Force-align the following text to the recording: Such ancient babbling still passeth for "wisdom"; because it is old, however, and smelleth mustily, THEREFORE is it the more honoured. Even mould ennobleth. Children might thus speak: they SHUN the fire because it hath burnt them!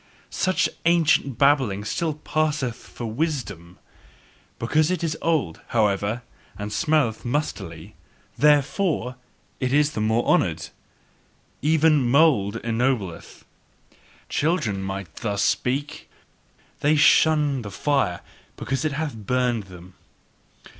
Such 0.31 0.67
ancient 0.87 1.37
babbling 1.37 1.83
still 1.85 2.15
passeth 2.15 2.75
for 2.75 3.05
"wisdom"; 3.05 3.77
because 4.57 4.89
it 4.89 5.03
is 5.03 5.15
old, 5.21 5.61
however, 5.67 6.23
and 6.57 6.73
smelleth 6.73 7.23
mustily, 7.23 7.93
THEREFORE 8.35 9.17
is 9.59 9.89
it 9.89 9.93
the 9.93 10.01
more 10.01 10.25
honoured. 10.25 10.69
Even 11.61 12.01
mould 12.09 12.55
ennobleth. 12.63 13.45
Children 14.27 14.81
might 14.81 15.17
thus 15.17 15.43
speak: 15.43 16.09
they 16.79 16.95
SHUN 16.95 17.61
the 17.61 17.69
fire 17.69 18.21
because 18.57 18.83
it 18.83 18.93
hath 18.93 19.13
burnt 19.15 19.67
them! 19.69 19.93